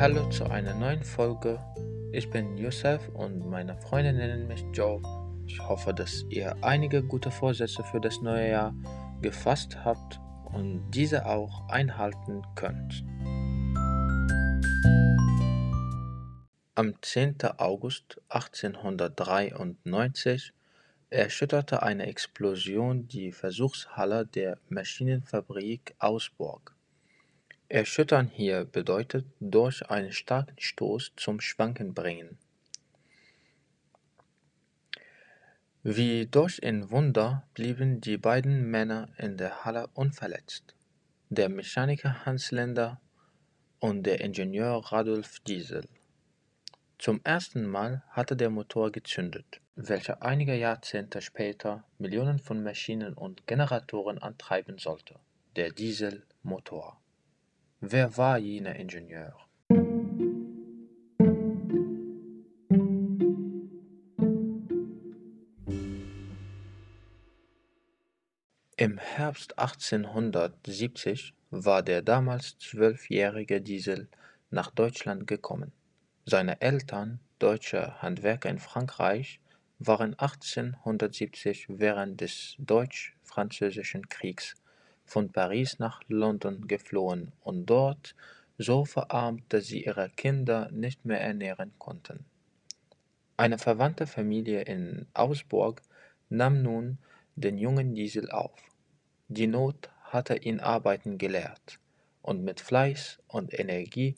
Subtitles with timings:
[0.00, 1.58] Hallo zu einer neuen Folge.
[2.12, 5.02] Ich bin Youssef und meine Freunde nennen mich Joe.
[5.48, 8.72] Ich hoffe, dass ihr einige gute Vorsätze für das neue Jahr
[9.22, 10.20] gefasst habt
[10.52, 13.04] und diese auch einhalten könnt.
[16.76, 17.38] Am 10.
[17.56, 20.52] August 1893
[21.10, 26.77] erschütterte eine Explosion die Versuchshalle der Maschinenfabrik Augsburg.
[27.70, 32.38] Erschüttern hier bedeutet durch einen starken Stoß zum Schwanken bringen.
[35.82, 40.74] Wie durch ein Wunder blieben die beiden Männer in der Halle unverletzt,
[41.28, 43.02] der Mechaniker Hans Lender
[43.80, 45.86] und der Ingenieur Radolf Diesel.
[46.98, 53.46] Zum ersten Mal hatte der Motor gezündet, welcher einige Jahrzehnte später Millionen von Maschinen und
[53.46, 55.16] Generatoren antreiben sollte,
[55.54, 56.98] der Dieselmotor.
[57.90, 59.34] Wer war jener Ingenieur?
[68.76, 74.10] Im Herbst 1870 war der damals zwölfjährige Diesel
[74.50, 75.72] nach Deutschland gekommen.
[76.26, 79.40] Seine Eltern, deutsche Handwerker in Frankreich,
[79.78, 84.56] waren 1870 während des Deutsch-Französischen Kriegs
[85.08, 88.14] von Paris nach London geflohen und dort
[88.58, 92.24] so verarmt, dass sie ihre Kinder nicht mehr ernähren konnten.
[93.36, 95.82] Eine verwandte Familie in Augsburg
[96.28, 96.98] nahm nun
[97.36, 98.60] den jungen Diesel auf.
[99.28, 101.78] Die Not hatte ihn arbeiten gelehrt,
[102.22, 104.16] und mit Fleiß und Energie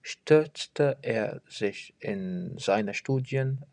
[0.00, 3.64] stürzte er sich in seine Studien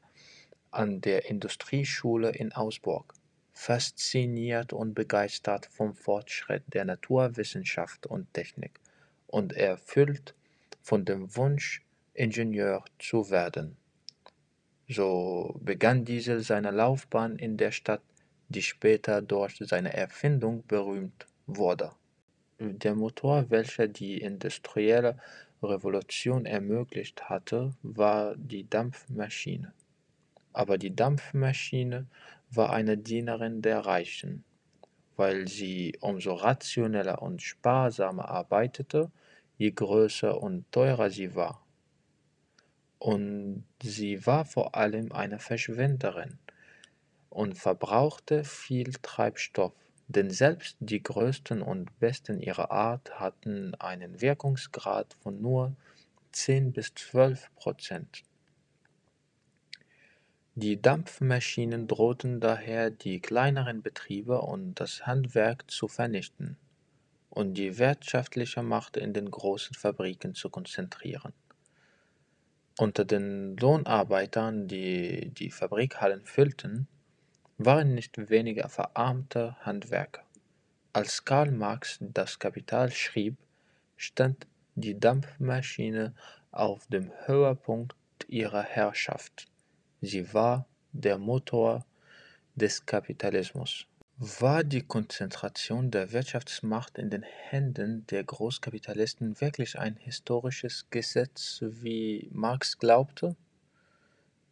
[0.71, 3.13] an der Industrieschule in Augsburg
[3.59, 8.79] fasziniert und begeistert vom Fortschritt der Naturwissenschaft und Technik
[9.27, 10.33] und erfüllt
[10.81, 13.75] von dem Wunsch, Ingenieur zu werden.
[14.87, 18.01] So begann Diesel seine Laufbahn in der Stadt,
[18.47, 21.91] die später durch seine Erfindung berühmt wurde.
[22.59, 25.17] Der Motor, welcher die industrielle
[25.61, 29.73] Revolution ermöglicht hatte, war die Dampfmaschine.
[30.53, 32.07] Aber die Dampfmaschine
[32.51, 34.43] war eine Dienerin der Reichen,
[35.15, 39.11] weil sie umso rationeller und sparsamer arbeitete,
[39.57, 41.65] je größer und teurer sie war.
[42.97, 46.39] Und sie war vor allem eine Verschwenderin
[47.29, 49.73] und verbrauchte viel Treibstoff,
[50.07, 55.75] denn selbst die größten und besten ihrer Art hatten einen Wirkungsgrad von nur
[56.31, 58.23] 10 bis 12 Prozent.
[60.61, 66.57] Die Dampfmaschinen drohten daher die kleineren Betriebe und das Handwerk zu vernichten
[67.29, 71.31] und die wirtschaftliche Macht in den großen Fabriken zu konzentrieren.
[72.77, 76.89] Unter den Lohnarbeitern, die die Fabrikhallen füllten,
[77.57, 80.25] waren nicht weniger verarmte Handwerker.
[80.91, 83.37] Als Karl Marx das Kapital schrieb,
[83.95, 86.13] stand die Dampfmaschine
[86.51, 87.95] auf dem Höhepunkt
[88.27, 89.48] ihrer Herrschaft.
[90.01, 91.85] Sie war der Motor
[92.55, 93.85] des Kapitalismus.
[94.17, 102.29] War die Konzentration der Wirtschaftsmacht in den Händen der Großkapitalisten wirklich ein historisches Gesetz, wie
[102.31, 103.35] Marx glaubte?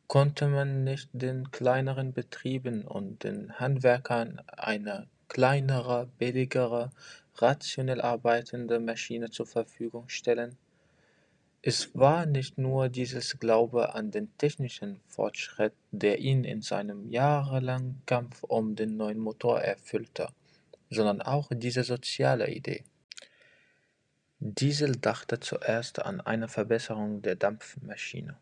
[0.07, 6.91] Konnte man nicht den kleineren Betrieben und den Handwerkern eine kleinere, billigere,
[7.35, 10.57] rationell arbeitende Maschine zur Verfügung stellen?
[11.63, 18.01] Es war nicht nur dieses Glaube an den technischen Fortschritt, der ihn in seinem jahrelangen
[18.05, 20.29] Kampf um den neuen Motor erfüllte,
[20.89, 22.83] sondern auch diese soziale Idee.
[24.39, 28.37] Diesel dachte zuerst an eine Verbesserung der Dampfmaschine.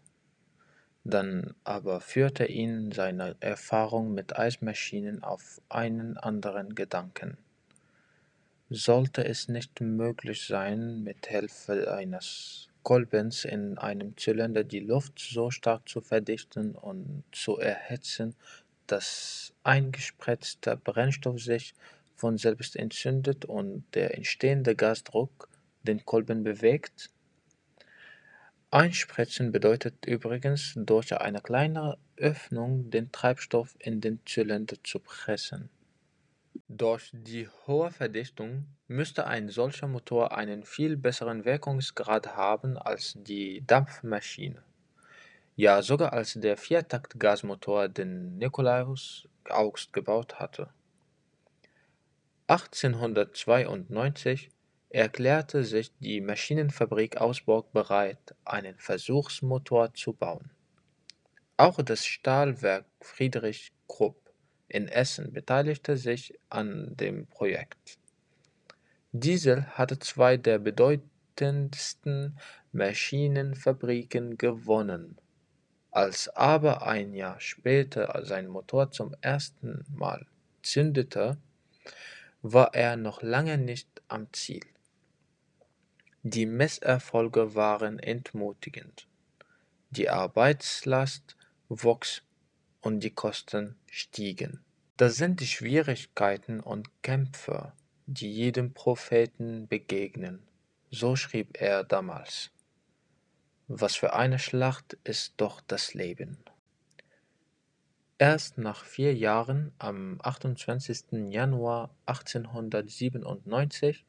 [1.06, 7.38] Dann aber führte ihn seine Erfahrung mit Eismaschinen auf einen anderen Gedanken.
[8.70, 15.50] Sollte es nicht möglich sein, mit Hilfe eines Kolbens in einem Zylinder die Luft so
[15.50, 18.36] stark zu verdichten und zu erhitzen,
[18.86, 21.74] dass eingespritzter Brennstoff sich
[22.16, 25.50] von selbst entzündet und der entstehende Gasdruck
[25.82, 27.10] den Kolben bewegt.
[28.70, 35.72] Einspritzen bedeutet übrigens, durch eine kleine Öffnung den Treibstoff in den Zylinder zu pressen.
[36.67, 43.63] Durch die hohe Verdichtung müsste ein solcher Motor einen viel besseren Wirkungsgrad haben als die
[43.67, 44.63] Dampfmaschine,
[45.56, 50.69] ja sogar als der Viertakt-Gasmotor, den Nikolaus Augst gebaut hatte.
[52.47, 54.50] 1892
[54.89, 60.50] erklärte sich die Maschinenfabrik Augsburg bereit, einen Versuchsmotor zu bauen.
[61.57, 64.25] Auch das Stahlwerk Friedrich Krupp
[64.67, 68.00] in Essen beteiligte sich an dem Projekt.
[69.12, 72.38] Diesel hatte zwei der bedeutendsten
[72.71, 75.17] Maschinenfabriken gewonnen.
[75.91, 80.25] Als aber ein Jahr später sein Motor zum ersten Mal
[80.62, 81.38] zündete,
[82.41, 84.65] war er noch lange nicht am Ziel.
[86.23, 89.07] Die Misserfolge waren entmutigend.
[89.91, 91.38] Die Arbeitslast
[91.69, 92.23] wuchs
[92.86, 94.64] und die Kosten stiegen.
[94.96, 97.74] Das sind die Schwierigkeiten und Kämpfe,
[98.06, 100.44] die jedem Propheten begegnen,
[100.92, 102.52] so schrieb er damals.
[103.68, 106.38] Was für eine Schlacht ist doch das Leben.
[108.20, 111.32] Erst nach vier Jahren, am 28.
[111.32, 114.06] Januar 1897,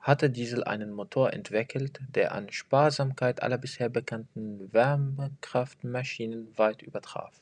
[0.00, 7.40] hatte Diesel einen Motor entwickelt, der an Sparsamkeit alle bisher bekannten Wärmekraftmaschinen weit übertraf.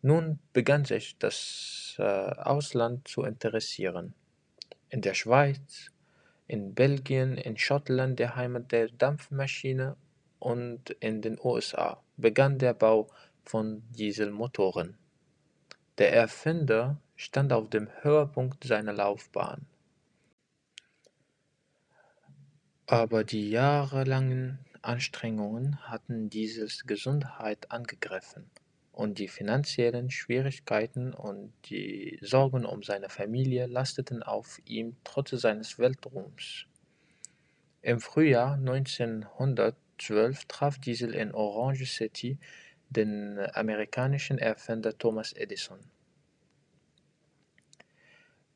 [0.00, 4.14] Nun begann sich das äh, Ausland zu interessieren.
[4.90, 5.90] In der Schweiz,
[6.46, 9.96] in Belgien, in Schottland, der Heimat der Dampfmaschine,
[10.38, 13.08] und in den USA begann der Bau
[13.42, 14.96] von Dieselmotoren.
[15.98, 19.66] Der Erfinder stand auf dem Höhepunkt seiner Laufbahn.
[22.86, 28.48] Aber die jahrelangen Anstrengungen hatten Diesels Gesundheit angegriffen
[28.98, 35.78] und die finanziellen Schwierigkeiten und die Sorgen um seine Familie lasteten auf ihm trotz seines
[35.78, 36.66] Weltruhms.
[37.80, 42.40] Im Frühjahr 1912 traf Diesel in Orange City
[42.90, 45.78] den amerikanischen Erfinder Thomas Edison.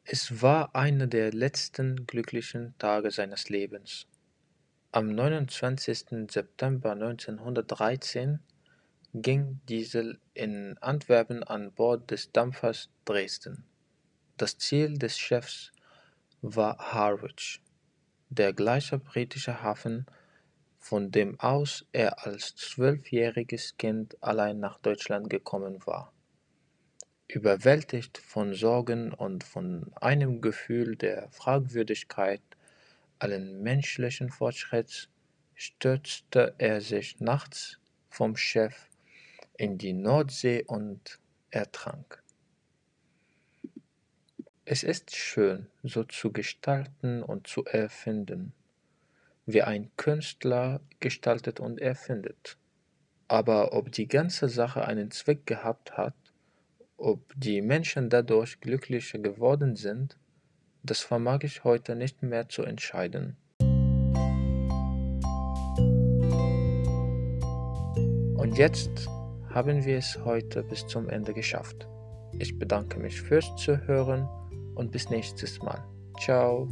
[0.03, 4.09] Es war einer der letzten glücklichen Tage seines Lebens.
[4.91, 6.29] Am 29.
[6.29, 8.41] September 1913
[9.15, 13.65] ging Diesel in Antwerpen an Bord des Dampfers Dresden.
[14.39, 15.71] Das Ziel des Chefs
[16.41, 17.61] war Harwich,
[18.31, 20.07] der gleiche britische Hafen,
[20.79, 26.15] von dem aus er als zwölfjähriges Kind allein nach Deutschland gekommen war.
[27.29, 32.43] Überwältigt von Sorgen und von einem Gefühl der Fragwürdigkeit
[33.19, 35.11] allen menschlichen Fortschritts
[35.55, 37.79] stürzte er sich nachts
[38.09, 38.89] vom Chef
[39.63, 41.21] in die Nordsee und
[41.51, 42.21] ertrank.
[44.65, 48.55] Es ist schön, so zu gestalten und zu erfinden,
[49.47, 52.59] wie ein Künstler gestaltet und erfindet.
[53.29, 56.17] Aber ob die ganze Sache einen Zweck gehabt hat,
[56.97, 60.19] ob die Menschen dadurch glücklicher geworden sind,
[60.83, 63.37] das vermag ich heute nicht mehr zu entscheiden.
[68.43, 69.09] Und jetzt
[69.55, 71.89] haben wir es heute bis zum Ende geschafft.
[72.39, 74.29] Ich bedanke mich fürs Zuhören
[74.75, 75.85] und bis nächstes Mal.
[76.19, 76.69] Ciao.